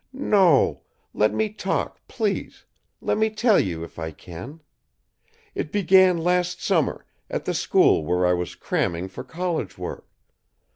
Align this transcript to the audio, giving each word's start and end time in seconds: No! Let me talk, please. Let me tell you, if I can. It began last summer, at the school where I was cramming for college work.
No! 0.17 0.81
Let 1.13 1.31
me 1.31 1.49
talk, 1.49 2.01
please. 2.07 2.65
Let 3.01 3.19
me 3.19 3.29
tell 3.29 3.59
you, 3.59 3.83
if 3.83 3.99
I 3.99 4.09
can. 4.09 4.61
It 5.53 5.71
began 5.71 6.17
last 6.17 6.59
summer, 6.59 7.05
at 7.29 7.45
the 7.45 7.53
school 7.53 8.03
where 8.03 8.25
I 8.25 8.33
was 8.33 8.55
cramming 8.55 9.09
for 9.09 9.23
college 9.23 9.77
work. 9.77 10.07